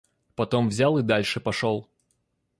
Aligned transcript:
Потом 0.33 0.69
взял 0.69 0.97
и 0.97 1.03
дальше 1.03 1.39
пошёл. 1.39 1.87